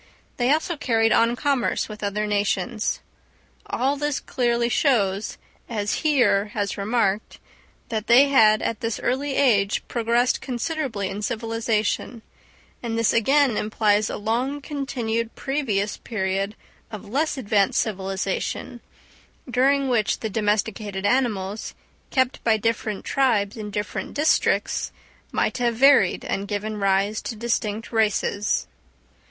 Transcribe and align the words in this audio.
They 0.37 0.51
also 0.51 0.77
carried 0.77 1.11
on 1.11 1.35
commerce 1.35 1.87
with 1.87 2.03
other 2.03 2.25
nations. 2.25 3.01
All 3.67 3.97
this 3.97 4.19
clearly 4.19 4.67
shows, 4.67 5.37
as 5.69 5.97
Heer 6.01 6.45
has 6.55 6.75
remarked, 6.75 7.37
that 7.89 8.07
they 8.07 8.29
had 8.29 8.63
at 8.63 8.79
this 8.79 8.99
early 8.99 9.35
age 9.35 9.87
progressed 9.87 10.41
considerably 10.41 11.07
in 11.07 11.21
civilisation; 11.21 12.23
and 12.81 12.97
this 12.97 13.13
again 13.13 13.55
implies 13.57 14.09
a 14.09 14.17
long 14.17 14.59
continued 14.59 15.35
previous 15.35 15.97
period 15.97 16.55
of 16.89 17.07
less 17.07 17.37
advanced 17.37 17.79
civilisation, 17.79 18.81
during 19.47 19.87
which 19.87 20.21
the 20.21 20.31
domesticated 20.31 21.05
animals, 21.05 21.75
kept 22.09 22.43
by 22.43 22.57
different 22.57 23.05
tribes 23.05 23.55
in 23.55 23.69
different 23.69 24.15
districts, 24.15 24.91
might 25.31 25.59
have 25.59 25.75
varied 25.75 26.25
and 26.25 26.47
given 26.47 26.77
rise 26.77 27.21
to 27.21 27.35
distinct 27.35 27.91
races. 27.91 28.65